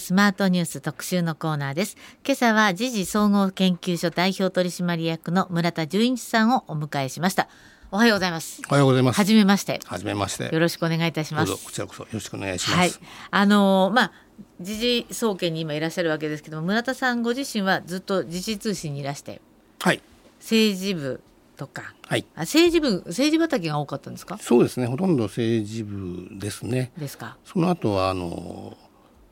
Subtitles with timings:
[0.00, 1.96] スマートニュース特集のコーナーです。
[2.24, 7.48] 今朝は時事総合研究所代表取締役の村田純一さんをお迎えしました。
[7.90, 8.62] おはようございます。
[8.70, 9.16] おはようございます。
[9.16, 9.80] はじめまして。
[9.84, 10.54] はじめまして。
[10.54, 11.52] よろしくお願いいたします。
[11.52, 12.78] こちらこそよろしくお願いします。
[12.78, 12.92] はい。
[13.32, 14.12] あのー、まあ
[14.60, 19.42] 時事総研に今いらっしゃるわけですけども村田さんご自身はずっと時事通信にいらして。
[19.80, 20.00] はい。
[20.38, 21.20] 政治部
[21.56, 24.38] とか、はい、あ政治部政治畑が多かったんですか？
[24.38, 24.86] そうですね。
[24.86, 26.92] ほとんど政治部ですね。
[26.96, 27.36] ですか。
[27.44, 28.76] その後はあの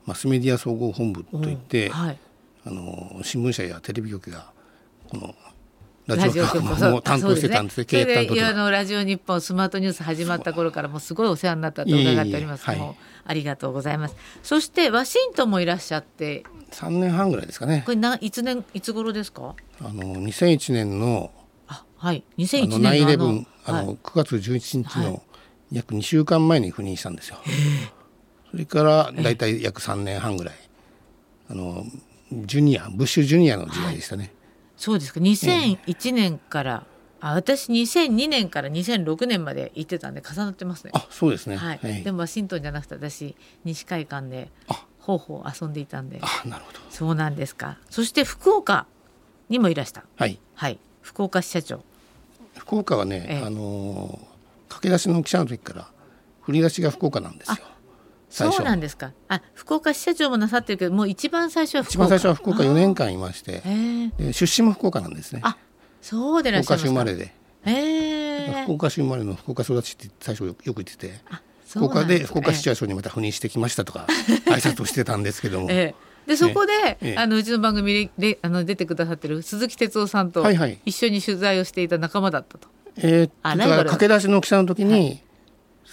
[0.07, 2.17] マスメディア総合本部といって、はい、
[2.65, 4.51] あの新聞社やテレビ局が
[5.09, 5.35] この
[6.07, 7.85] ラジオ局も担当してたんですね。
[7.85, 14.15] 経営担当あのラジオ日本スマートニュース始まった頃からもすごいお世話になったと伺っておりますけども、ありがとうございます。
[14.41, 17.83] そしてワシントンもいらっしゃって、三年半ぐらいですかね。
[17.85, 19.55] これないつ年いつ頃ですか？
[19.81, 21.29] あの二千一年の
[21.67, 25.21] あはい二千一年のナイレブンあの九月十一日の
[25.73, 27.37] 約二週間前に赴任したんですよ。
[28.51, 30.55] それからだいたい約三年半ぐらい。
[31.49, 31.85] あの
[32.31, 34.33] ジュニアブッシュジュニアの時代でしたね。
[34.75, 35.19] そうですか。
[35.19, 36.83] 2001年から、
[37.21, 40.91] えー、あ私2002年から2006年まで行ってたんで重なってますね。
[40.93, 44.51] あそうですね、はい、はい、でもワシントンじゃなくて私西海岸で
[44.99, 46.19] 方法遊んでいたんで。
[46.21, 46.79] あなるほど。
[46.89, 47.77] そうなんですか。
[47.89, 48.87] そして福岡
[49.49, 50.03] にもいらした。
[50.17, 51.83] はい、はい、福岡支社長。
[52.57, 54.19] 福岡はね、えー、あの
[54.67, 55.87] 駆け出しの記者の時から
[56.41, 57.57] 振り出しが福岡なんですよ
[58.29, 59.13] そうなんですか。
[59.29, 63.63] あ、福岡支社長もなさってるけど、もう一番最初は一番最初は福岡4年間いまして、
[64.33, 65.41] 出身も福岡なんですね。
[65.43, 65.57] あ、
[66.01, 67.33] そうでらっしゃい福岡市生まれで。
[67.65, 71.19] え福岡市生まれの福岡育ちって最初よく言ってて、
[71.67, 74.05] 福岡で福岡市社長にまた赴任してきましたとか
[74.45, 75.67] 挨拶をしてたんですけども。
[75.71, 80.45] えー、でそこで、ね、あのうちの番組であの出てくださってる鈴木哲夫さんと
[80.85, 82.67] 一緒に取材をしていた仲間だったと。
[83.01, 85.23] はいはい、えー、あ駆け出しの記者の時に、はい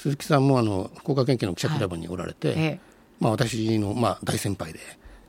[0.05, 2.80] 鈴木さんもあの福岡県警の記者クラブにおられて、はい、
[3.20, 4.78] まあ、私のまあ大先輩で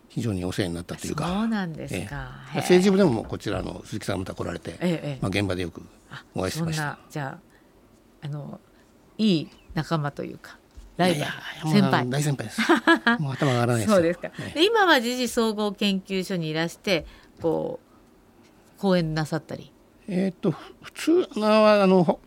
[0.09, 5.81] 非常にお世話になったというかそうなんですか、え政治部でもこちらの鈴木さんまた来られて、えまあ、現場でよく
[6.35, 6.99] お会いしました。
[7.09, 7.39] じゃ
[8.21, 8.59] ああの
[9.17, 10.58] いい仲間というか
[10.97, 11.25] ライバ
[11.64, 12.09] ル先輩。
[12.09, 12.61] 大先輩です。
[13.23, 17.05] もう頭上がらないそうですか、で今は時事総合研究所にいらして
[17.41, 17.80] こ
[18.77, 19.71] う講演なさったり。
[20.09, 22.19] えっ、と普通はあの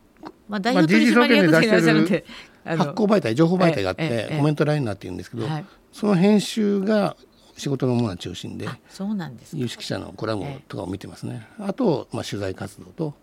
[0.49, 2.25] まあ、代表取締役でいらっしゃるんで、
[2.65, 5.47] 発行媒体情報媒体があって、コメントラインナーって言うんですけど、
[5.93, 7.17] その編集が
[7.57, 11.47] 仕事の主な中心でそうなんです有識者のコラムとかを見てますね。
[11.59, 13.15] あと、まあ、取材活動と、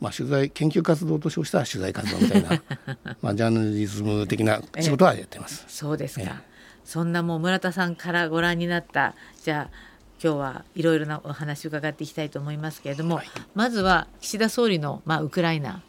[0.00, 2.62] まあ、取材研究活動と称した取材活動みたいな
[3.22, 5.64] まあジャーナリズム的な仕事はやってます。
[5.68, 6.42] そうですか、
[6.84, 9.90] そんなもう村田さんからご覧になったじゃあ
[10.22, 15.82] 今日はいろいろなお話を伺っていきたいと思いますけれども、はい、まずは岸田総理の、まあ、ウクライナ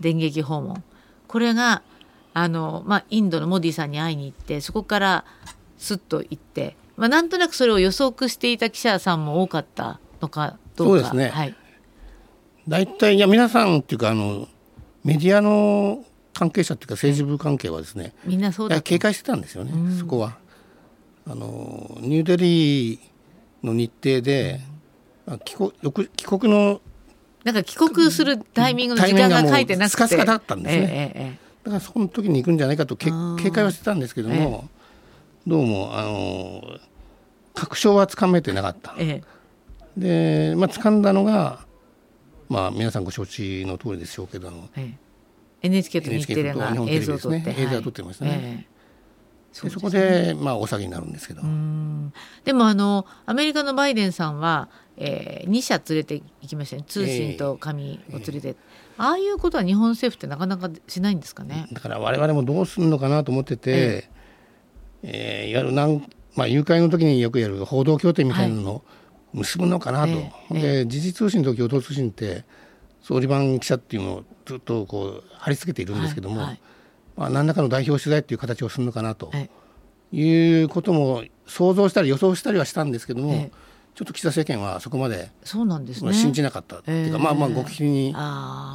[0.00, 0.82] 電撃訪問。
[1.26, 1.82] これが
[2.34, 5.24] あの、まあ、インドのモディさんに会いに行ってそこから
[5.78, 10.92] すっと行って、まあ、なんとなくそれを予測していた記者さんも多かったのかどうか。
[10.92, 11.54] そうですね、はい、
[12.68, 14.48] 大体いや皆さんっていうかあの
[15.04, 20.38] メディアの関係者っていうか政治部関係はですねみんなそうだ警戒してたんですよね、うん、そこは。
[21.26, 22.98] あのニューデリー
[23.62, 24.60] の日程で、
[25.26, 26.80] うん、帰国帰国の
[27.44, 33.10] なんか帰国するタイミングの時間が書いてなくて、スカスカだったんですね、ええだからその時に行くんじゃないかと警
[33.50, 34.68] 戒はしてたんですけども、
[35.46, 36.62] どうもあの
[37.54, 38.94] 確証はつかめてなかった、
[39.96, 41.66] で、まあ掴んだのが、
[42.48, 44.94] まあ、皆さんご承知の通りでしょうけど、え
[45.62, 48.66] え、NHK と日テレが映像を撮って、ね、映像を撮ってましたね。
[49.52, 51.42] そで、ね、そこで、まあ、大騒ぎになるんですけど。
[52.44, 54.68] でもあのアメリカのバイデンさんは、
[55.02, 56.84] えー、2社連れて行きましたね。
[56.86, 58.50] 通信と紙を連れて、えーえ。
[58.50, 58.56] ー、
[58.98, 61.66] ああいうことは日本政府ってなかなかしないんですかね。
[61.72, 64.10] だから我々もどうするのかなと思ってて、
[65.02, 66.02] えー、えー、いわゆるなん
[66.36, 68.84] まあ、誘拐の時によくやる報道協定みたいなのを
[69.32, 72.44] 結ぶのかなと、はい、で時事通信と共同通信って
[73.02, 76.60] 総理番記者っていうのをずっとこう貼り付けているんですけども、はいはい。
[77.16, 79.30] まあ、何らかの代表取材っていう形をするのかなと
[80.12, 83.50] いうことも想像したり予想したりはしたんですけども、ええ、
[83.94, 88.14] ちょっと岸田政権はそこまでそうなんです、ね、信じなかったっていうか、えー、まあまあ極秘に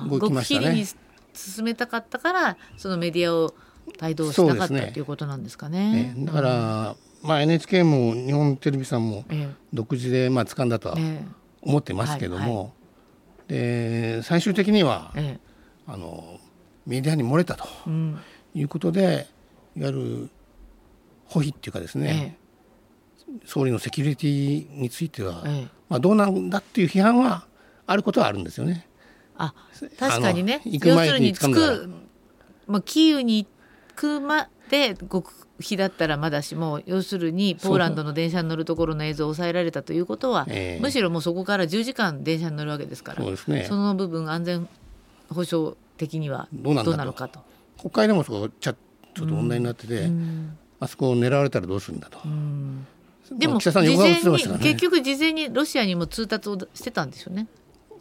[0.10, 0.86] 動きましたね。
[1.34, 3.54] 進めたかったからそのメディアを
[4.02, 6.14] 帯同しなかった、ね、っていうことなんですかね。
[6.18, 9.26] だから、まあ、NHK も日本テレビさんも
[9.74, 10.98] 独自でまあ掴んだとは
[11.62, 13.54] 思ってますけども、はいはい、
[14.18, 15.14] で最終的には、
[15.88, 16.40] あの
[16.86, 17.68] メディアに漏れたと
[18.54, 19.28] いうことで、
[19.76, 20.30] いわゆる
[21.26, 22.38] 保秘っていうかですね、
[23.46, 25.44] 総理のセキュリティについては、
[25.90, 27.46] まあ、どうなんだっていう批判は
[27.88, 28.88] あることはあるんですよね。
[29.38, 29.54] あ
[30.00, 30.62] 確かにね。
[30.66, 31.90] 要するに着く、
[32.68, 33.50] まあ、キーウに行
[33.96, 40.82] くまで極日だったらまだしも要するにポーランドの電車に乗るところの映像を抑えられたということは、ええ。
[40.82, 43.66] むしろもうそこから10時間電車に乗るわけですからそうですね。
[43.68, 44.68] その部分安全
[45.30, 47.42] 保障的にはどうなのかと。
[47.80, 48.76] 国会でもそこちょっ
[49.14, 50.58] と問題になってて、うん。
[50.80, 52.20] あそこを狙われたらどうするんだと。
[52.26, 52.88] うん
[53.32, 57.48] でも事前に結局事前にロシアにも通達をしてたんですよね。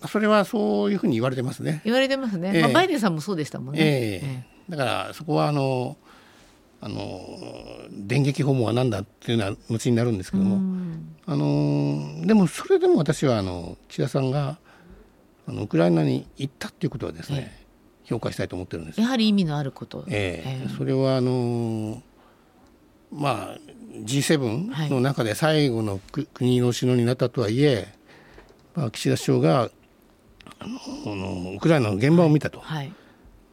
[0.08, 1.80] それはそういうふうに言われてますね。
[1.84, 2.62] 言われてますね、ええ。
[2.62, 3.80] まあ、バイデンさんもそうでしたもんね。
[3.80, 4.46] ええ。
[4.48, 5.96] えだからそこはあの
[6.80, 7.20] あの
[7.90, 11.16] 電撃訪問は何だっていうのは後になるんですけども、うん。
[11.26, 14.58] あのでもそれでも私はあの岸田さんが
[15.48, 17.64] あのウクライナに行ったっていうことはですね、
[18.04, 19.00] 評価したいと思ってるんです。
[19.00, 20.04] やはり意味のあること。
[20.08, 20.48] ええ。
[20.48, 20.68] ええ。
[20.76, 22.02] それはあの
[23.10, 23.58] まあ
[24.02, 27.88] G7 の中で最後のく国の首脳になったとはいえ、
[28.74, 29.70] まあ、岸田首相が
[30.60, 30.66] あ
[31.06, 32.92] のウクライナの現場を見たと、はい、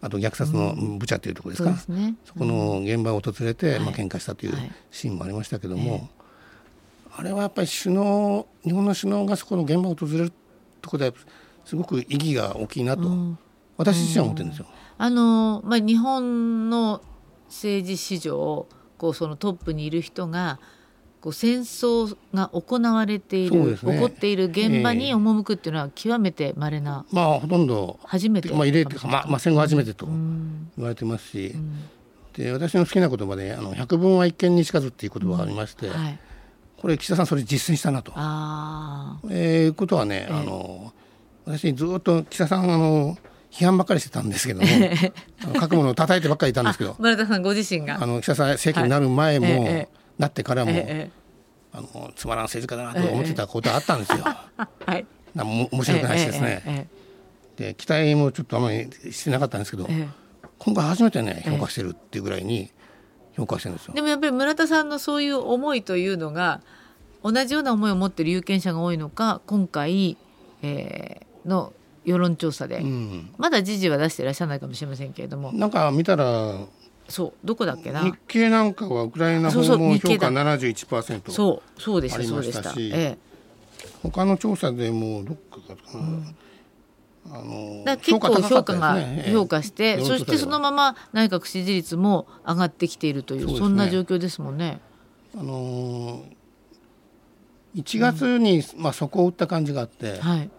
[0.02, 2.16] あと虐殺のブチャというところですか、そうですね。
[2.26, 3.80] そこの現場を訪れて、はい。
[3.82, 4.72] まあ喧嘩したというはい。
[4.90, 6.10] シーンもありましたけども、
[7.16, 10.34] あれはやっぱり首脳日本の首脳がそこの現場を訪れる
[10.82, 11.18] ところで
[11.66, 13.38] すごく意義が大きいなと、うん。
[13.78, 14.66] 私自身は思ってるんですよ。
[14.98, 17.02] あのまあ日本の
[17.48, 18.68] 政治史上
[19.02, 20.60] こうそのトップにいる人が
[21.22, 23.76] こう戦争が行われている、ね。
[23.76, 25.16] 起こっている現場にええ。
[25.16, 28.50] 赴くっていうのは極めて稀なまあほとんど初めて。
[28.54, 30.70] まあ異例というか、まあ、まあ戦後初めてとうん。
[30.78, 31.90] 言われてますし、うん。
[32.34, 36.20] で私の好きな言葉で「あの百聞は一見にしかず」っていう言葉がありまして、はい、
[36.78, 38.12] これ岸田さんそれ実践したなと。
[38.16, 40.94] ああえー、ことはね、あの
[41.46, 43.18] 私ずっと岸田さんあの
[43.52, 44.68] 批判ばっかりしてたんですけども
[45.44, 48.02] あの書くものを叩いてばっかりいたんですけど村田さんご自身が。
[48.02, 49.56] あの岸田さん政権になる前も、はい。
[49.56, 49.90] ええ。
[50.18, 51.22] なってからも、ええ
[51.74, 54.18] あのつまらん政治家だなと思ってたことはあったんですよ。
[54.26, 55.06] はい。
[55.34, 56.62] なも面白くないしですね。
[56.66, 56.88] え
[57.56, 59.88] で期待もちょっとあまりしてなかったんですけど、
[60.58, 62.72] 今回初めてね評価してるっていうぐらいに
[63.38, 63.94] 評価してるんですよ。
[63.94, 66.62] でもやっぱり村田さんのそういう思いというのが
[67.24, 70.18] 同じような思いを持っている有権者が多いのか今回、
[70.62, 75.52] えーの世論調査で、うん、まだ時事は出していらっしゃらないかもしれませんけれども。
[75.54, 76.56] なんか見たら
[77.08, 77.34] そう。
[77.44, 78.02] どこだっけな。
[78.04, 82.62] 日経なんかはウクライナそうそう訪問評価71%そうそうでしたそうでした。
[82.62, 83.18] ましたしえ。
[84.04, 88.98] 他の調査でもどっかかな、あのえ、だ結構評価が
[89.32, 94.82] 評価して、そしてそのまま内閣支持率も上がってきているというそんな状況ですもんね。
[95.36, 100.50] あのー、1月に、まあ、底を打った感じがあって、はい、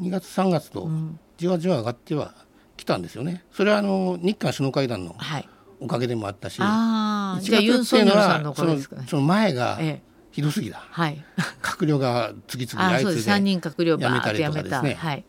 [0.00, 1.18] 2月3月とうん。
[1.38, 2.34] じわじわ上がっては
[2.76, 3.44] きたんですよね。
[3.52, 5.48] それはあの日韓首脳会談のはい、
[5.80, 8.78] おかげでもあったしああ1じゃあユン・ソンニョルさんのおその。
[9.06, 10.02] その前がええ、
[10.32, 10.82] ひどすぎだ。
[10.90, 11.24] はい。
[11.62, 14.94] 閣僚が次々に相次いです3で人閣僚辞めめたたりとかですね。
[14.94, 15.24] はい。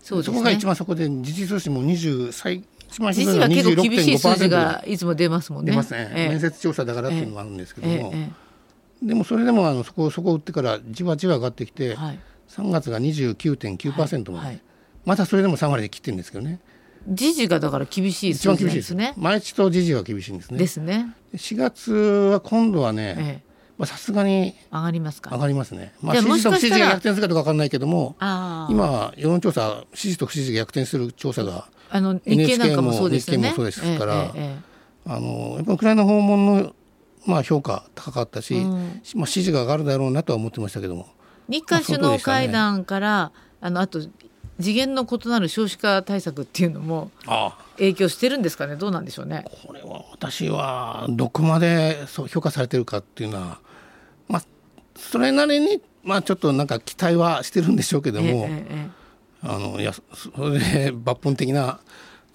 [0.00, 5.72] そすそこがね一番そこで時事通信も20最一番は実は結構厳しい数字26.5%がいつも出ますもんね。
[5.72, 6.28] 出ますね、ええ。
[6.28, 8.30] 面接調査だからっていうのもあるんですけども、ええ。
[9.02, 14.60] えでもそれでもあのそこそこ打ってからじわじわ上がってきて、えはい3月が29.9%まで、はい
[15.06, 16.60] またそれでも3割で切ってるんですけどね。
[17.08, 20.58] 時事がだから厳しい数一番字厳しいですね毎日と時事は厳しいんですね。
[20.58, 21.14] ですね。
[21.34, 23.46] 4月は今度はねええ。
[23.78, 25.30] まあさすがに上がりますか。
[25.30, 34.34] 上がりますね、まあ、支持と不支持が逆転するかどうか分かんないけども今世論調査支持と不支持が逆転する調査があの日経なんかもそうです NHK も日経もそうですから
[35.06, 36.74] あのやっぱウクライナ訪問の
[37.26, 39.00] まあ評価高かったし、うん。
[39.14, 41.06] まあ、支持が上がるだろうなとは思ってましたけども
[41.48, 44.00] 日韓首脳会談からあのあと
[44.60, 48.76] 次元の異なる少子化対策っていうのもあ影響してるんですかね？
[48.76, 49.44] どうなんでしょうね？
[49.66, 53.58] これは私はどこまでそう評価されてるかっていうのは
[54.28, 54.42] まあ
[54.96, 59.06] それなりにまあちょっとなんか期待はしてるんでしょうけども、ええええ
[59.42, 61.78] あのいやそそれで抜本的な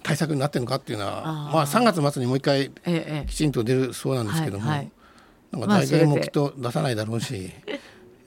[0.02, 3.26] 対策になってるのかっていうのはまあ3月末にもう一回ええええ。
[3.28, 4.92] きちんと出るそうなんですけども、はいはい。
[5.50, 7.70] なんかまあ大体もきっと出さないだろうし、あ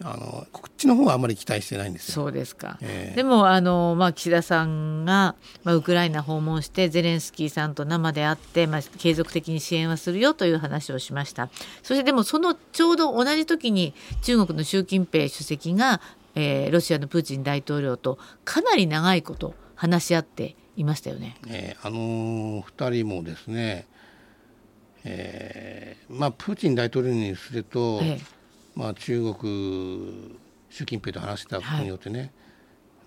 [0.03, 2.15] のこっちの方はあんまり期待してないんですよ。
[2.15, 11.49] そうですか、ええでもあの、まあ、岸田さんが、まあ、ウクライナ訪問してゼレンスキーさんと生で会って、まあ、継続的に支援はするよという話をしました
[11.81, 16.01] そしてでもそのちょうど同じ時に中国の習近平主席が、
[16.35, 21.37] えーロシアのプーチン大統領とかなり長いこと話し合っていましたよね。
[21.47, 23.87] えーあの2人もですね、
[25.05, 28.34] えーまあ、プーチン大統領にすると、ええ
[28.75, 30.37] まあ、中国
[30.69, 32.31] 習近平と話したことによってね、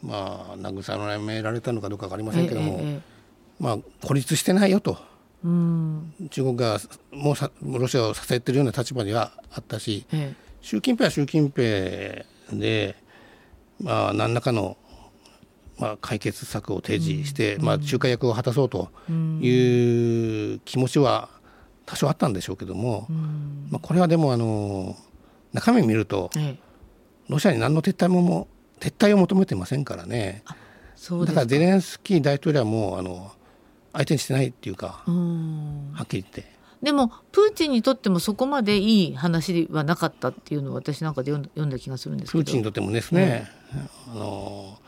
[0.03, 3.19] まあ慰められたのかどうか分かりませんけども、ええええ
[3.61, 4.97] まあ、孤立してないよと。
[5.45, 6.15] うん。
[6.31, 6.79] 中国が
[7.13, 12.97] もうさロシアを支えてるような立場にはあったしえ習近平は習近平で、
[13.81, 14.77] まあ、何らかの、
[15.79, 18.91] まあ、解決策を提示して、まあ、仲介役を果たそうと
[19.41, 21.29] いう気持ちは
[21.87, 23.69] 多少あったんでしょうけども、うん。
[23.71, 24.97] まあ、これはでもあの
[25.53, 26.69] 中身を見るとええ。
[27.29, 28.49] ロシアに何の撤退もも
[28.81, 30.43] 撤退を求めてませんからね。
[30.47, 33.33] だからゼレンスキー大統領はもうあの
[33.93, 35.91] 相手にしてないっていうかうん。
[35.93, 36.59] はっきり言って。
[36.83, 42.45] でもプーチンにとってもそこまでいい話はなかったっていうのを私なんかで読んだ気がするんですけど。
[42.45, 43.49] プーチンにとってもですね、
[44.13, 44.79] あの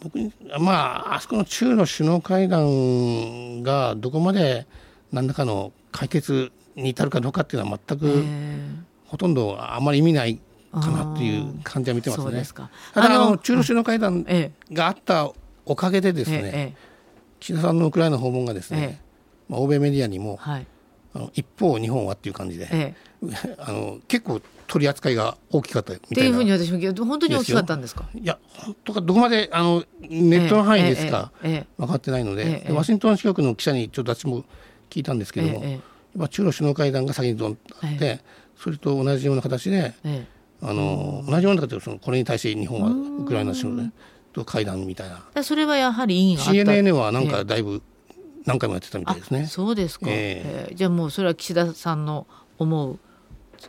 [0.00, 4.66] 僕にまああそこの中ロ首脳会談がどこまで
[5.10, 8.68] 何らかの解決に至るかどうかっていうのは全く、え
[9.08, 12.44] ほとんどあまり意味ないかなっていう感じは見てますね。
[12.44, 12.54] す。
[12.54, 12.70] か。
[12.94, 15.32] ただあのの中ロ首脳会談えがあった
[15.66, 16.76] おかげでですえね、ええ。
[17.40, 19.04] 岸田さんのウクライナ訪問がですね、え
[19.48, 20.66] まあ、欧米メディアにもはい。
[21.14, 23.56] あの一方日本はっていう感じで、ええ。
[23.58, 28.04] あの結構取り扱いが大きかったみっていうたいなふうに私も聞いて本当に大きかったんですか？
[28.14, 34.44] いや本当かどこまであのネットの範囲ですか分かってないので,ええで、ワシントン支局の記者にちょっと私も
[34.90, 38.20] 聞いたんですけども、ええ中ロ首脳会談が先にドンとあって、え
[38.58, 40.26] それと同じような形でええ。
[40.60, 42.90] あの同じような形でそのこれに対して日本は
[43.22, 43.90] ウクライナ首脳で
[44.32, 45.24] と会談みたいな。
[45.34, 46.72] えそれはやはり意義があった。
[46.72, 47.82] CNN はなんかだいぶ
[48.44, 49.46] 何回もやってたみたいですね。
[49.46, 50.68] そうですか、ええ。
[50.72, 52.26] えじゃあもうそれは岸田さんの
[52.58, 52.98] 思う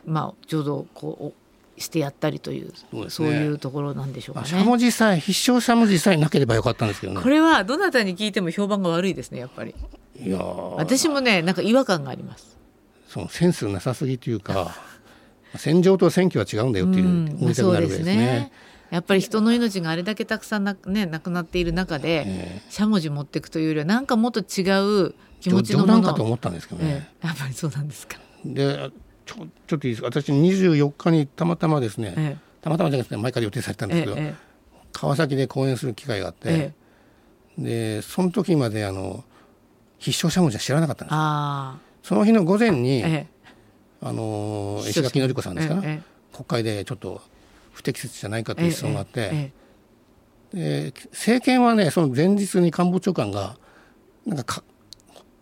[0.04, 1.34] まあ浄土こ
[1.76, 3.10] うしてやったりというそうね。
[3.10, 4.50] そういうところなんでしょうかあね。
[4.50, 7.22] しゃもじさえ必勝しゃもじさえなければよかったんですけどね。
[7.22, 7.28] こ。
[7.28, 9.74] れはどなたに聞いても評判が悪いですねやっぱり。
[10.18, 10.74] いやー。
[10.76, 12.58] 私もねなんか違和感があります
[13.10, 14.72] そのセンスなさすぎというか
[15.56, 17.28] 戦場と選挙は違うんだよっていううん。
[17.40, 18.52] 思いたくなるぐらいですね。
[18.90, 24.62] やっぱり人の命があれだけたくさんな,、ね、亡くなっている中で、えしゃもじ持っていくというよりはなんかもっと違
[25.08, 25.86] う気え持ちの冗もの。
[25.86, 26.88] 談かと思ったんですけどね。
[26.88, 27.26] ええ。
[27.26, 28.90] やっぱりそうなんですか、で
[29.26, 30.06] ちょちょっといいですか。
[30.08, 34.34] 私24日にたまたまですね、えたまたまじゃなくて前から予定されてたんえですけど、え
[34.92, 36.72] 川崎で講演する機会があって、え
[37.58, 37.96] え。
[37.98, 39.24] でその時まであの
[39.98, 43.26] 必勝しゃもじは知らなかったんですあその日の午前に、あえ。
[44.02, 46.00] あのえ石垣のり子さんですか、え
[46.32, 47.20] 国会でちょっと
[47.72, 49.52] 不適切じゃないかとえいう質問があって、
[50.54, 53.56] えで政権はねその前日に官房長官が
[54.26, 54.62] なんかか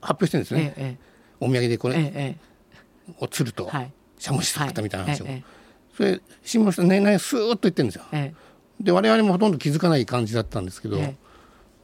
[0.00, 1.08] 発表してるんですね、ええ
[1.40, 3.92] お土産でこれえええを釣ると、えはい。
[4.18, 5.58] しゃもじ作ったみたいな話を、ええ
[5.96, 8.04] それ新聞の人ねねスーッと言ってるんですよ。
[8.12, 8.34] え。
[8.80, 11.16] で我々もほとんど気づかない感じだったんですけど、ええ。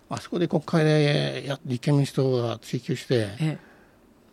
[0.09, 3.59] あそこで国会でや立憲民主党が追及してええ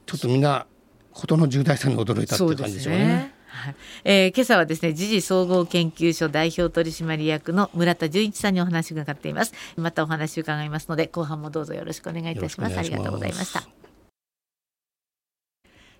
[0.05, 0.65] ちょっとみんな
[1.13, 3.33] 事の重大さに驚いたっていう感じでしょうね。
[3.47, 3.75] はい。
[4.03, 9.53] えー今朝はですね時事総合研究所代表取締役の村田純一さんにお話を伺っています。
[9.75, 12.77] またお話を伺いますので後半もどうぞよろしくお願いいたします。
[12.77, 13.63] ありがとうございました。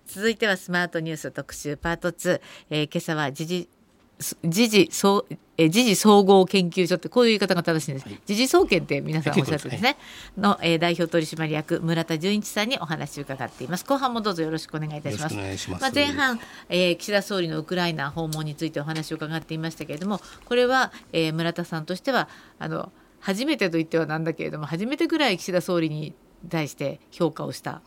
[0.06, 2.40] 続いてはスマートニュース特集パート2、
[2.70, 3.68] えー今朝は時事
[4.44, 5.26] 時事総
[5.58, 8.06] えー時事総合研究所ってこういう言い方が正しいんです。
[8.26, 9.96] 時事総研って皆さんおっしゃってですね。
[10.38, 13.84] の、えー代表取締役村田純一さんにお話を伺っています。
[13.84, 15.36] 後半もどうぞよろしくお願いいたします。
[15.70, 26.14] まあ、前半、えー岸田総理のウクライナ訪問についてお話を伺っていましたけれどもこれは、えー村田さんとしてはあの初めてと言ってはなんだけれども初めてぐらい岸田総理に
[26.48, 27.82] 対して評価をした。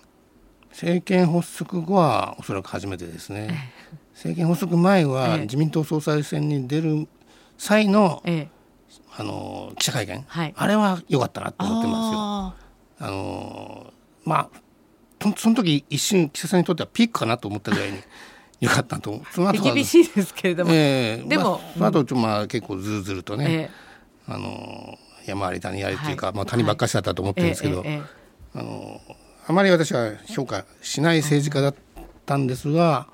[0.76, 3.72] 政権発足後はおそらく初めてですね。
[4.14, 5.42] 政権発足前はええ。
[5.44, 7.08] 自民党総裁選に出る
[7.58, 8.50] 際のえ
[9.18, 10.54] あの記者会見、はい。
[10.58, 12.20] あれは良かったなとー思ってますよ。
[12.20, 12.56] あ
[13.00, 13.94] あの
[14.26, 14.62] まあ
[15.18, 18.00] とその時一瞬岸田さんにとってはピークかなと思ったぐらいに
[18.60, 19.22] 良かったと。
[19.32, 21.30] そのー後厳しいですけれども、ええ。
[21.30, 23.70] でもまあ、その後ちょっとまあ結構ずるずるとね、え
[24.28, 29.00] あの山あり谷ありというか、まあ谷ばっかしだったと思ってーるんですけど、えーえーあの
[29.48, 31.76] あまり私は評価しない政治家だっ
[32.26, 33.08] たんですが、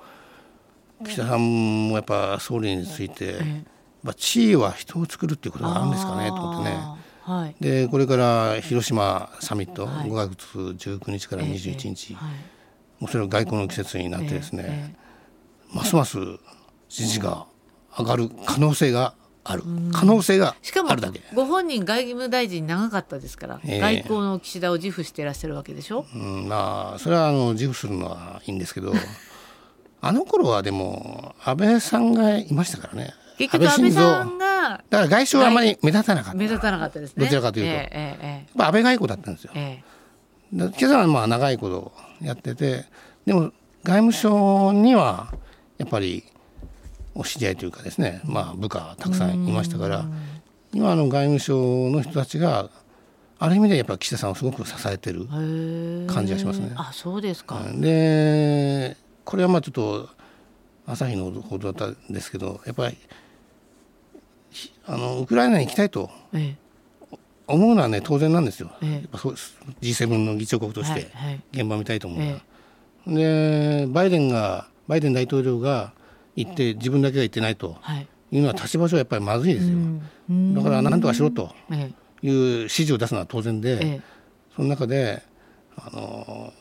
[1.04, 3.64] 岸田さんもやっぱ総理について、え
[4.02, 6.78] まあ地位は人を作るっていうことがあるんですかねと思ってね。
[7.22, 7.56] はい。
[7.60, 10.08] でこれから広島サミット、はい。
[10.08, 12.32] 5月19日から21日、はい。
[13.00, 15.02] もうそれは外交の季節になってですね、えー
[15.72, 16.18] ますます
[16.88, 17.46] 支持が
[17.98, 21.20] 上がる可能性がある、可能性がしかもあるだけ。
[21.34, 23.80] ご本人外務大臣長かったですから、ええ。
[23.80, 26.06] 外交の岸田を自負していらっしゃるわけでしょ？
[26.14, 28.92] うん、まあそれはあの自負するのはいいんですけど
[30.00, 33.14] あの頃はでも安倍さんがいましたからね。
[33.38, 37.24] 結局安倍さんが三だから外相はあまり目立たなかった、目立たなかったですね。
[37.24, 37.70] どちらかというと。
[37.70, 38.28] えええ。
[38.28, 39.52] やっぱ安倍外交だったんですよ。
[39.54, 39.82] え
[40.52, 40.56] え。
[40.56, 42.84] で今朝はまあ長いことやってて
[43.26, 43.52] でも
[43.84, 45.32] 外務省には
[45.78, 46.22] やっぱり
[47.14, 50.04] お知り合いというかですね、まあ、部下たくさんいましたから
[50.72, 52.70] 今の外務省の人たちが
[53.38, 55.26] ある意味でやっぱ岸田さんをすごく支えてる
[56.06, 56.72] 感じがしますね。
[56.76, 57.60] あ、そうですか。
[57.74, 60.08] でこれはまあちょっと
[60.86, 62.96] 朝日の報道だったんですけどやっぱり
[64.50, 66.56] ひあのウクライナに行きたいとえ
[67.46, 68.70] 思うのはね当然なんですよ。
[68.82, 68.92] ええ。
[68.92, 69.34] やっぱそう
[69.80, 71.40] G7 の議長国えとしてはいはい。
[71.52, 72.40] 現場見たいと思うのは、
[73.08, 73.84] え。
[73.84, 75.92] でバイデンがバイデン大統領が
[76.36, 78.06] 行って自分だけが行ってないとはい。
[78.32, 84.00] いうのは立ち場所はやっぱりまずいですよ、うんだから何とかしろとえいう指示を出すのは当然で、ええ。
[84.56, 85.22] その中で
[85.76, 86.52] あの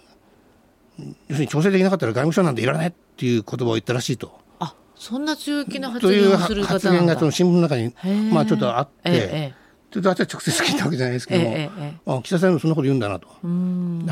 [1.00, 4.38] 要するに調整できなかったら外務省なんていらないっていう言葉を言ったらしいと。
[4.60, 7.14] あそんな強気な発という言をする発方なんだ。
[7.14, 7.94] 言がその新聞の中に
[8.34, 9.62] まあちょっとあって、ええ
[9.92, 13.28] ちょっと私は直接聞いたわけじゃないですけども、ええええあ岸田さんもそんなこと言うんだなと、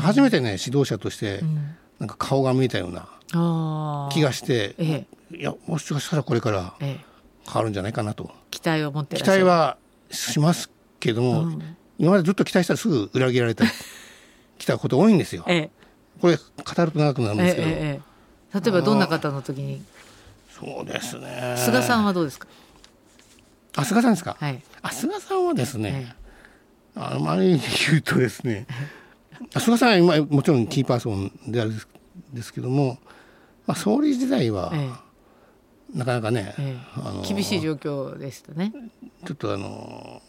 [0.00, 1.76] 初めてね指導者としてん。
[1.98, 7.04] なんか顔が見えたような気がして、ええいやもしかしたらこれからええ。
[7.46, 8.30] 変わるんじゃないかなと。
[8.50, 9.76] 期待を持って期待は
[10.10, 10.70] します
[11.00, 11.76] けども、うん。
[11.98, 13.64] 今までずっと期待したらすぐ裏切られた
[14.58, 15.44] き たこと多いんですよ。
[15.48, 15.70] ええ。
[16.20, 17.72] これ語ると長くなるんええですけど、え
[18.04, 18.10] え
[18.52, 19.82] 例えばどんな方の時に？
[20.58, 21.54] そうですね。
[21.56, 22.48] 菅さんはどうですか？
[23.76, 24.60] あ菅さんですか、はい。
[24.82, 26.14] あ菅さんはですね、
[26.96, 27.58] あのあれ言
[27.98, 28.66] うとですね
[29.54, 31.80] あ菅さんは今もちろんキーパーソンであるん
[32.34, 32.98] ですけども、
[33.66, 34.90] まあ、総理時代はえ
[35.94, 37.00] なかなかね、ええ。
[37.00, 38.72] あのえ厳しい状況でしたね。
[39.26, 40.22] ちょっとあの、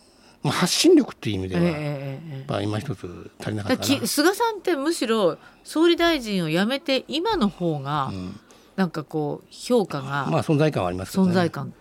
[0.44, 1.86] まあ、発信力っていう意味では、えええやっえ。
[1.86, 4.00] ええぱ今一つ足りなかだったかな。
[4.00, 8.40] き菅さんってむしろ総理大臣を辞めて今の方がうん。
[8.78, 11.32] なんかこう評価がまあ存在感はありますけどね。
[11.32, 11.74] 存在感、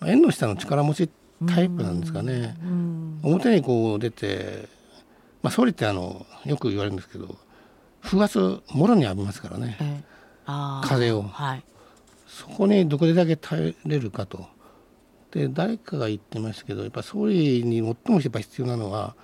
[0.00, 1.08] まあ縁の下の力持ち
[1.46, 2.56] タイプなんですかね。
[2.62, 3.20] うん。
[3.22, 4.68] 表にこう出て、
[5.42, 7.36] まあ、総理ってあのよく言われるんですけど
[8.02, 10.04] 風圧もろに浴びますからね。
[10.84, 11.22] 風を。
[11.22, 11.62] はい
[12.32, 14.46] そこにどこでだけ耐えれるかと。
[15.32, 19.14] で誰かが言ってましたけどやっぱ総理に最もやっぱ必要なのは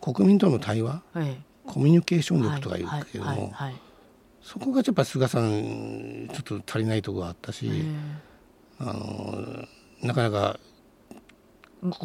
[0.00, 3.74] 国民との対話えコミュニケーションえ力とか言うけども、はいはいはい
[4.40, 7.82] そこがやっぱ菅さんちょっと足りないところがあったし、え
[8.78, 9.66] あの
[10.02, 10.58] なかなか
[11.12, 11.16] え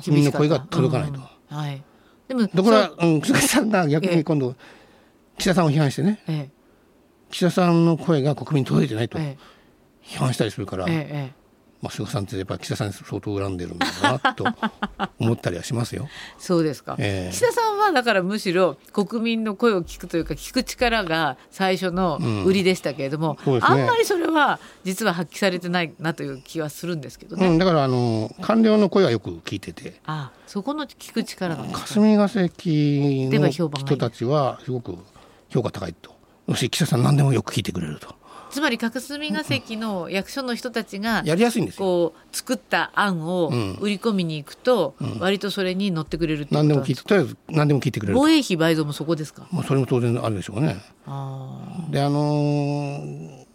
[0.04, 1.20] 国民の声が届かないと。
[1.20, 1.82] うんはい。
[2.28, 4.56] でもだからそう、うん、菅さんが逆に今度
[5.38, 6.50] 岸田さんを批判してねえ。
[7.30, 9.18] 岸田さんの声が国民に届いてないと。
[9.20, 9.54] ええ
[10.04, 11.44] 批判したりするから、えええ
[11.84, 14.46] まあ、菅さんってやっぱ岸田さんに相当恨んでるんだなと
[15.20, 16.08] 思ったりはしますよ。
[16.40, 17.34] そうですか、ええ。
[17.34, 23.82] 岸田さんはだからむしろ国民の声を聞くというか聞く力が最初の売りでしたけれども、そうですね。
[23.82, 30.00] あんまりそれは実は発揮されてないなという気はするんですけどね、うん、だからあの官僚の声はよく聞いてて。
[30.06, 31.66] あそこの聞く力が。
[31.66, 34.98] 霞が関の人たちはすごく
[35.50, 36.14] 評価高いと。
[36.48, 38.16] よし岸田さん何でもよく聞いてくれると
[38.54, 41.80] つまり霞が関の役所の人たちがやりやすいんですよ。
[41.80, 43.74] こう作った案をうん。
[43.82, 48.20] 売り込みに行くと、割とそれに乗ってくれるってこと何でもなん聞いてとりあえず何でも聞いてくれると。
[48.22, 49.48] 防衛費倍増もそこですか？
[49.52, 50.78] まあ、それも当然あるでしょうね。
[51.08, 53.46] あであのー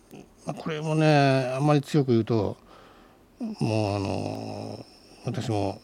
[0.47, 2.57] まあ、これもねあんまり強く言うと
[3.61, 5.79] もうあのー私もー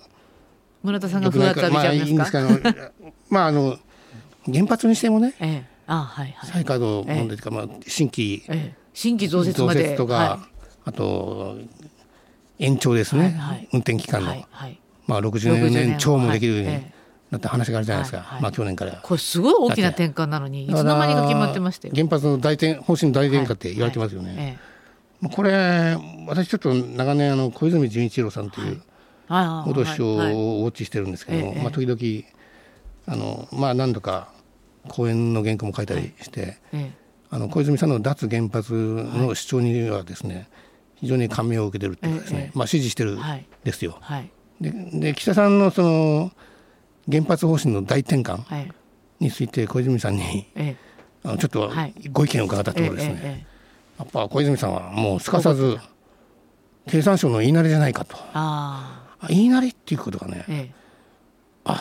[0.82, 1.80] 村田さんが良くない風圧か？
[1.80, 3.78] ら浴びちゃまあいいんうんでかですすけど まああの
[4.52, 5.74] 原発にしてもねええ。
[5.86, 9.84] あはいはい、再稼働問題というか、まあ、新規ええ、新規増設増まで。
[9.84, 10.48] 設とか、は
[10.86, 11.58] あと
[12.58, 13.68] 延長ですね、はいはい。
[13.72, 15.98] 運転期間いの、はいはい、まあ、60 60年年。
[15.98, 16.76] 超もできるようにはい。
[16.76, 16.94] え
[17.30, 18.42] なった話があるじゃないですか、はいはい。
[18.42, 18.92] まあ、去年から。
[19.02, 21.94] これすごい大きな転換なのにいつの間にか決まってましたよ。
[21.94, 24.34] 原発の大転方針の大転換って言われてますよね。
[24.38, 24.74] ええ
[25.20, 28.82] まあこれ私ちょっと長年あの小泉純一郎さんという
[29.28, 30.34] 元首相をウはいはい。
[30.34, 32.28] ォッチしてるんですけども、ええまあ、時々
[33.06, 34.28] あの、まあ、何度か
[34.88, 36.92] 講演の原稿も書いたりして、え
[37.34, 40.48] あの小泉さんの脱原発の主張にはですね、
[40.94, 43.18] 非常に感銘を受けてるっていうかですね、ええまあ、支持してる
[43.64, 43.98] ですよ。
[44.00, 44.30] はい。
[44.60, 46.30] でで岸田さんのその
[47.10, 48.70] 原発方針の大転換はい。
[49.18, 50.76] について小泉さんにええ。
[51.24, 51.94] あのちょっとはい。
[52.12, 53.46] ご意見を伺ったところですね、
[53.98, 55.76] やっぱ小泉さんはもうすかさず
[56.88, 58.14] 経産省の言いなりじゃないかと。
[58.16, 60.70] あああ言いなりっていうことがねえ
[61.66, 61.72] え。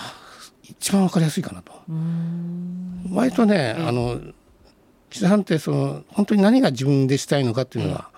[0.63, 1.73] 一番わかりやすいかなと。
[3.11, 3.85] 割とね、ええ。
[3.87, 4.19] あの
[5.13, 8.09] 岸田さんってその本当に何が自分でしたいのかっていうのが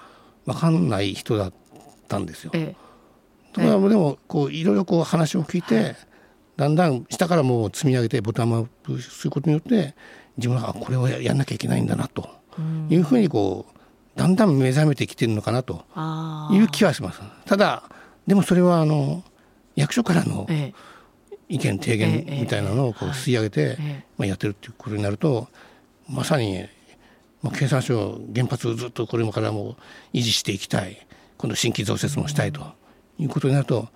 [0.45, 1.53] 分かんない人だっ
[2.07, 2.51] たんですよ。
[2.53, 2.75] ええ。
[3.51, 5.97] ところがでもこういろいろこう話を聞いて、
[6.55, 9.93] だんだん下からもう積み上げてボタンアップすることによって
[10.37, 12.87] 自分はあこれをややんなきゃいけないんだなとうん。
[12.89, 13.65] いうふうにこ
[14.15, 15.83] うだんだん目覚めてきてるのかなと
[16.53, 17.19] いう気はします。
[17.45, 17.83] ただ
[18.25, 19.21] でもそれはあの
[19.75, 20.95] 役所からのええ。
[21.47, 24.05] 意見提言みたいなのをこう吸い上げて、ええ。
[24.17, 25.47] まあ、やってるっていうことになると
[26.09, 26.65] まさに、
[27.45, 29.77] まあ、経産省原発をずっとこれからも
[30.13, 30.97] 維持していきたい。
[31.37, 32.73] 今度新規増設もしたいと
[33.19, 33.87] いうことになると、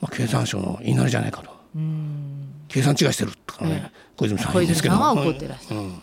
[0.00, 1.50] まあ、経産省の言いなりじゃないかと。
[1.76, 2.48] うん。
[2.66, 5.86] 計算違いしてるとかね、小泉さん言うんですけど泉さんは怒ってらっしゃる、うん。
[5.86, 6.00] うん。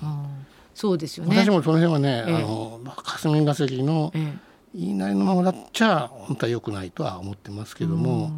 [0.73, 1.35] そうですよね。
[1.35, 2.35] 私もその辺はね、ええ。
[2.35, 4.33] あのまあ霞が関のえ
[4.73, 8.31] 言いなりのままだっちゃ本当は良くないとは思ってますけども、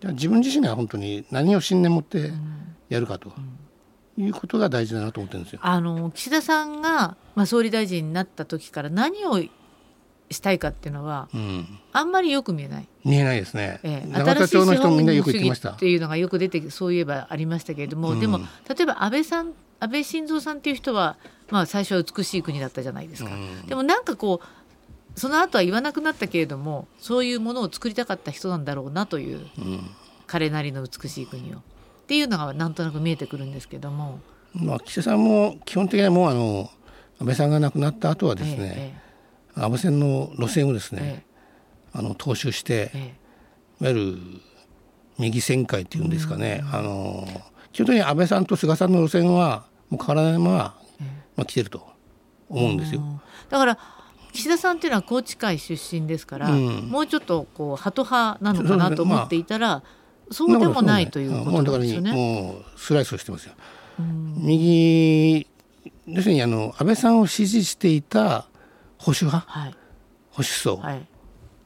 [0.00, 2.30] じゃあ自分自身が本当に何を信念持って
[2.90, 3.32] やるかと
[4.16, 5.58] いうことが大事だなと思ってるんですよ。
[5.62, 9.40] あの岸田さんが、まあ、総理大臣になった時から何を
[10.30, 12.88] したいかっていうのは、うん、あんまりよく見えない。
[13.04, 13.80] 見えないですね。
[13.82, 21.16] ええ、永田町の人みんなよく言っていうのがよく出てそういえばありましたけれども、うん、でも例えば安倍さん安倍晋三さんっていう人は、
[21.50, 23.30] まあ、最初は美しい国だったじゃないですか。
[23.30, 29.46] うん、でもなんかこうその後は言わなくなったけれどもそういうものを作りたかった人なんだろうなという、
[30.26, 31.60] 彼なりの美しい国をっ
[32.06, 34.20] ていうのがなんとなく見えてくるんですけども。
[34.54, 36.70] まあ、岸田さんも基本的にはもうあの
[37.20, 39.04] 安倍さんが亡くなった後はですね、ええ
[39.56, 41.24] 安倍線の路線をですね、
[41.92, 42.90] あの踏襲して、
[43.80, 44.16] いわゆる
[45.18, 47.26] 右旋回っていうんですかね、あの
[47.72, 50.74] 基本的に安倍さんと菅さんの路線はもう変わらないまま、ま
[51.42, 51.86] あ、来てると
[52.48, 53.00] 思うんですよ。
[53.48, 53.78] だから
[54.32, 59.82] 岸田さんっていうのは宏池会出身ですから、うん、もうちょっとこうハト派なのかなと思っていたら、まあ、
[60.32, 62.12] そうでもないということですよね。
[62.12, 63.54] もうスライスをしてますよ。
[63.98, 65.46] 右
[66.06, 68.46] 要するにあの安倍さんを支持していた
[68.98, 69.70] 保守派、はい、
[70.30, 71.06] 保守層、はい、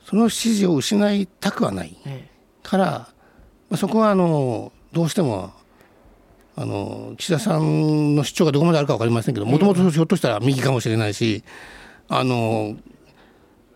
[0.05, 1.97] その支持を失いたくはない
[2.63, 3.09] から、ま
[3.73, 5.53] あ、そこはあのどうしても
[6.57, 11.45] あの岸田さんの主張がどこまであるか分かりませんけどもともとひょっとしたら右かもしれないし
[12.09, 12.77] あの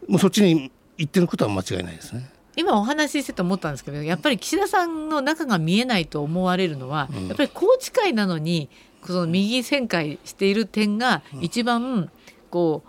[0.09, 2.29] もうそっちに行ってることは間違いないですね。
[2.57, 8.69] 今お話ししてて思ったんですけどやっぱり岸田さんの中が見えないと思われるのは、うん、やっぱり宏池会なのに
[9.07, 12.11] その右旋回している点が一番
[12.51, 12.89] こう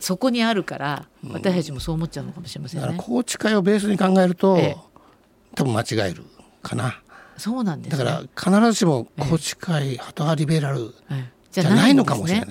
[0.00, 2.86] そこにあるから私たちもそう思っちゃうのかもしれませんね。
[2.86, 4.76] だから宏池会をベースに考えると、ええ、
[5.54, 6.24] 多分間違える
[6.62, 7.00] かな。
[7.36, 10.94] そうなんです、ね、だから必ずしも宏池会、ハト派リベラル
[11.50, 12.48] じゃないのかもしれない。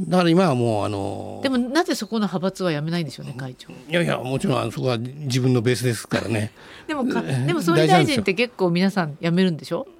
[0.00, 3.70] だから今はもうあのでもなぜそこの派閥はやめないんでしょうね会長。
[3.70, 6.50] いやいやもちろんそこは自分のベースですからね。
[6.88, 9.86] でもかでも総理大臣って結構皆さん辞めるんでしょ？
[9.86, 9.93] あ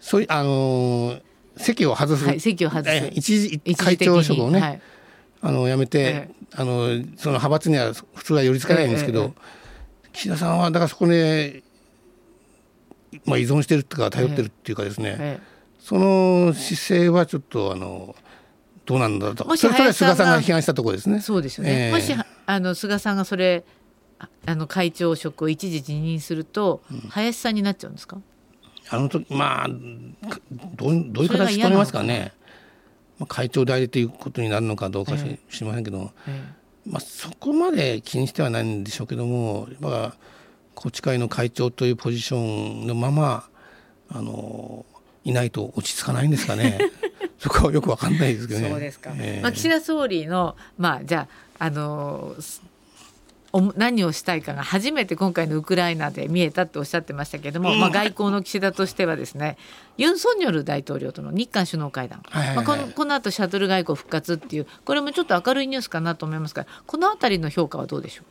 [0.00, 1.22] そういうあのー、
[1.56, 3.10] 席を外す、はい、席を外す。
[3.12, 4.80] 一時会長職をね、はい、
[5.42, 9.34] あの辞めて、あのその派閥には普通は寄り付かないんですけど、
[10.12, 11.62] 岸田さんはだからそこで、
[13.24, 15.40] まあ、依存してるっていうか頼ってるっていうかですね、
[15.78, 18.16] その姿勢はちょっとあの
[18.86, 19.44] どうなんだと。
[19.56, 21.20] それそれ菅さんが批判したところですね。
[21.20, 22.12] そうですよね、えー、もし
[22.46, 23.64] あの菅さんがそれ
[24.46, 28.18] あの会長職を一時辞任すると、うん、林さんになっちゃうんですか？
[28.90, 32.32] あの時まあどうどういう形取りますかね。
[33.18, 36.10] まあ、会長代理ということになるのかどうかし,、しませんけど、
[36.86, 40.16] まあ、そこまで気にしてはないんでしょうけどもやっぱ
[40.74, 42.38] 宏池会の会長というポジショ
[42.82, 43.44] ンのまま
[44.08, 44.86] あの
[45.24, 46.78] いないと落ち着かないんですかね。
[47.38, 48.70] そこはよくわかんないですけどね。
[48.70, 49.12] そうですか。
[49.16, 52.34] えー、まあ岸田総理のまあじゃああの
[53.76, 59.56] 何をしたいかが初めて今回のウクライナで見えたっておっしゃってましたけれども、うん、まあ、外交の岸田としてはですね
[59.96, 68.24] ユン・ソンニョル大統領との日韓首脳会談、まあ、このこの後シャトル外交復活っていうこれもちょっと明るいニュースかなと思いますがこの辺りの評価はどうでしょう？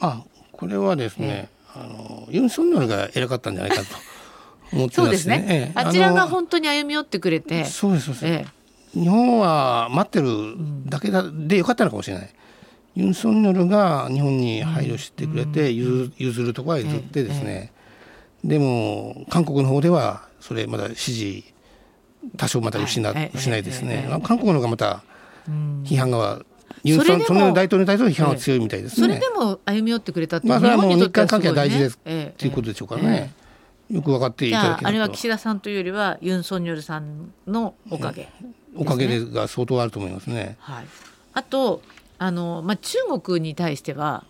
[0.00, 3.88] あこれはですね、えー、あのユン・ソンニョルが偉かったんじゃないかと
[4.72, 5.04] 思ってますね。
[5.04, 7.64] そうですね、えー、あちらが本当に歩み寄ってくれて。
[7.64, 10.54] そうですそうです、えー、日本は待ってる
[10.86, 12.34] だけでよかったのかもしれない。
[12.94, 17.72] ユン・ソンニョルが日本に配慮してくれて譲るとこは譲ってですね、
[18.44, 21.44] でも韓国の方ではそれまだ支持
[22.36, 23.00] 多少また失,、
[23.34, 25.02] 失いですね、韓国の方がまた
[25.84, 26.42] 批判が
[26.84, 29.06] ユン・ソンニョル大統領に対する批判は強いみたいですね。
[29.06, 32.10] それでも歩み寄ってくれたってまあそれはもう日韓関係は大事ですと
[32.44, 33.32] いうことでしょうかね。
[33.90, 38.28] よく分かっていただけあれは岸田さんというよりはユン・ソンニョルさんのおかげ、
[38.76, 40.56] おかげが相当あると思いますね。
[40.58, 40.86] はい、
[41.34, 41.82] あと
[42.18, 44.24] あの、まあ、中国に対しては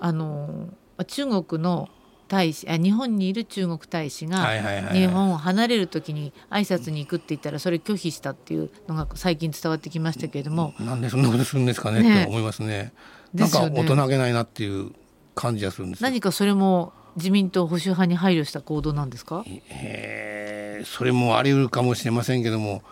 [0.00, 0.68] あの
[1.06, 1.88] 中国の
[2.26, 4.46] 大使あ日本にいる中国大使が
[4.92, 10.72] 日本を離れる時に挨拶に行くって言ったらそれ拒否したっていうのが最近伝わってきましたけれども。
[10.80, 12.92] なんでそんなことするんですかねねって思いますね。
[13.34, 14.92] なんか大人げないなっていう
[15.34, 19.44] 感じがするんです何かそれも自民党保守派に配慮した行動なんですか？
[19.70, 22.82] えそれもあり得るかもしれませんけども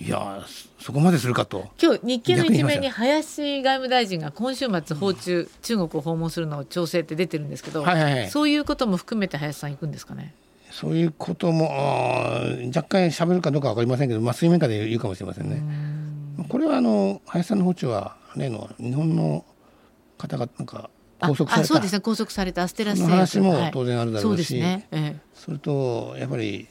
[0.00, 0.44] いや
[0.84, 1.70] そこまでするかと。
[1.82, 10.34] 今日日経の一面に林外務大臣が今週末訪中、うん、中国を訪問するのを調整って出てるんですけど、はいはいはい、そういうことも含めて林さん行くんですかね？
[10.70, 11.70] そういうことも
[12.66, 15.62] 若干しゃべるかどうか分かりませんけど、まあ、水面下で言うかもしれませんね。
[16.50, 19.42] これはあの林さんの訪中は例の日本の
[20.18, 21.66] 方がなんか拘束された。
[21.66, 22.00] そうですね。
[22.00, 24.88] 拘束されたアステラスの話も当然あるだろうし、はい、そ、ね。
[24.90, 26.68] ええ、それとやっぱり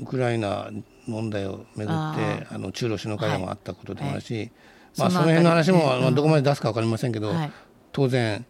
[0.00, 0.72] ウクライナ
[1.06, 4.50] 問題をめぐってあの中ロ首脳会談もあったことでもあるし、はい、
[4.98, 7.52] まあ、その辺の話も、まあ、どこまで出すか分かりませんけど、はい、
[7.92, 8.44] 当然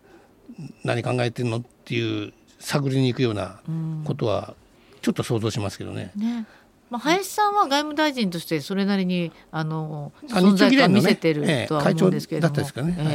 [0.84, 3.60] 何考えてるのっていう探りに行くような
[4.04, 4.54] ことは
[5.00, 6.12] ちょっと想像しますけどね。
[6.16, 6.46] ね。
[6.90, 12.54] まあ、林さんは外務大臣としてそれなりにあのあ存在感を見せてるとは思うんですけれども、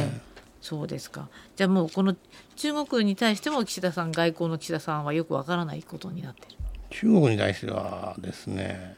[0.00, 0.20] い。
[0.60, 1.28] そうですか。
[1.54, 2.16] じゃあもうこの
[2.56, 6.56] 中国に対しても岸田さん外交の岸田さんはよくわからないことになってる。
[6.90, 8.96] 中国に対してはですね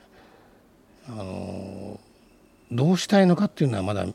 [1.09, 2.01] あの
[2.71, 4.07] どうしたいのかっていうのはまだ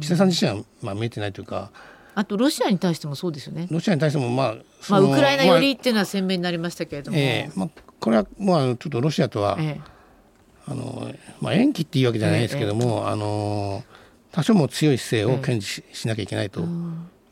[0.00, 1.70] 岸田さん自身はまあ見えてないというか
[2.14, 3.68] あとロシアに対してもそうですよね。
[3.70, 7.68] ロシアに対してもまあそまあ、のウクライナ寄りまっていうのは鮮明になりましたけれども、あええまあ、
[8.00, 9.80] これはもうあのちょっとロシアとは、え
[10.66, 13.84] あのまあ、延期っていうわけじゃないですけども、あの
[14.32, 16.64] 多少も強い姿勢を堅持し,、しなきゃいけないと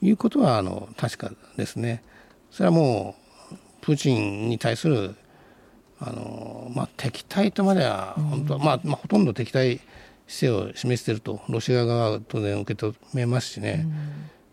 [0.02, 2.04] いうことはあの確かですね。
[2.52, 3.16] それはも
[3.50, 5.16] うプーチンに対する
[6.00, 9.80] あの、まあ、敵対とまでは本当は、まあまあ、ほとんど敵対
[10.26, 13.86] 姿勢を示しているとロシア側は当然受け止めますしね、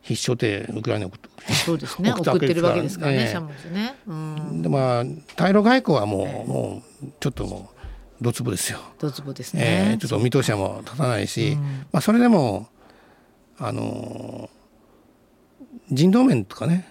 [0.01, 2.13] 必勝ってウクライナに送ってそうですね。
[2.13, 3.33] 送ってるわけですすかららね、
[3.71, 3.95] ね。
[4.05, 5.03] うん、でまあ
[5.35, 7.69] 対ロ外交はもう,、もうちょっとも
[8.21, 8.79] うドツボですよ。
[8.99, 9.93] ドツボですえね。
[9.95, 11.57] ーちょっと見通しはもう立たないし、
[11.91, 12.67] まあ、それでも
[13.57, 14.49] あの
[15.91, 16.87] 人道面とかね、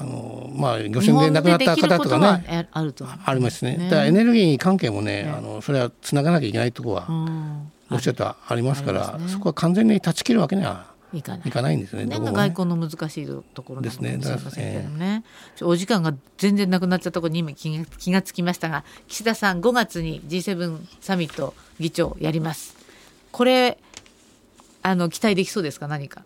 [0.00, 0.25] あの
[0.56, 3.06] まあ、漁船で亡くなった方とかねねあると。
[3.06, 3.76] ありますね。
[3.76, 3.84] ね。
[3.84, 7.72] だからエネルギー関係もね、あのそれはつながなきゃいけないところは、うん。
[7.88, 9.28] ロシアとはありますからね。
[9.28, 11.48] そこは完全に断ち切るわけにはいかない。
[11.48, 12.06] いかないんですよね。
[12.06, 15.24] ね外交の難しいところですねしれませんけどもね。
[15.54, 22.76] ちょお時間が全然なくなっちゃったところに今気が気がつきましたが、岸田さん5月に G7 サミット議長やります。
[23.30, 23.78] これ
[24.82, 25.86] あの期待できそうですか？
[25.86, 26.22] 何か。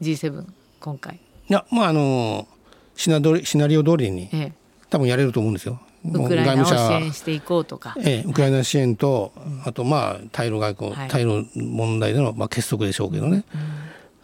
[0.00, 0.44] G7
[0.80, 1.16] 今回。
[1.16, 2.48] いやまああの
[2.96, 4.52] シナシナリオ通りにええ、
[4.90, 5.80] 多分やれると思うんですよ。
[6.04, 7.94] ウクライナを支援していこうとか。
[7.98, 9.32] ええ、ウクライナ支援と、
[9.64, 13.44] あとまあ対ロ外交、はい対ロ問題でのまあ結束でしょうけどね、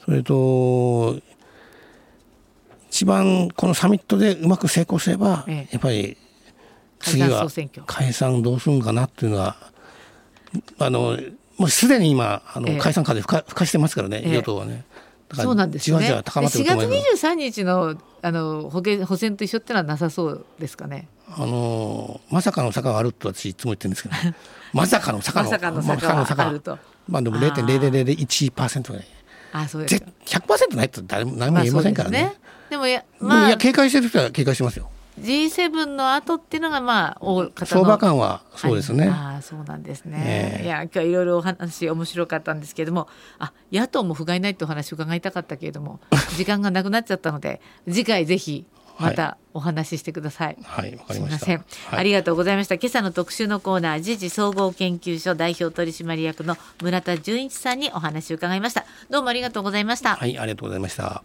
[0.04, 1.18] それと
[2.90, 6.16] 一番このサミットでうまく成功すれば、ええやっぱり
[7.00, 7.48] 次は。
[7.86, 9.56] 解散どうするんかなっていうのは
[10.78, 11.18] あの
[11.56, 14.84] もうすでに今あの、ええ解散風吹か吹かしてますからね、ええ与党はね。
[15.34, 16.06] そうなんですよね。
[16.06, 17.26] じわじわ高まってる4月と思います。
[17.26, 21.08] 23日のあの保険補選と一緒ってのはなさそうですかね？
[21.32, 24.14] あのまさかの坂があるって私いつも言ってるんですけど、
[24.74, 26.78] まさかの坂のまさかの坂まさかはあると。
[27.08, 29.06] まあでもあー0.0001%ぐらい。
[29.52, 30.06] あ、そうですぜか。
[30.24, 32.34] 100%ないって誰も何も言えませんからね。
[32.68, 34.88] でもや、まあいや、警戒してる人は警戒してますよ。
[35.20, 39.08] G7 の後っていうのがまあ大方の相場感はそうですね。
[39.08, 40.22] ああそうなんですね。
[40.24, 46.00] ええいや今日はいろいろお話面白かったんですけれども、あ野党も不甲斐ないってお話伺いたかったけれども
[46.36, 48.66] 時間がなくなっちゃったので次回ぜひ
[48.98, 50.58] またお話ししてください。
[50.62, 51.38] はい、わかりました。
[51.38, 52.76] すみません、はいありがとうございました。
[52.76, 58.84] 今朝の特集のコーナー、時事総合研究所代表取締役の村田純一さんにお話を伺いました。
[59.08, 60.16] どうもありがとうございました。
[60.16, 61.22] はい、ありがとうございました。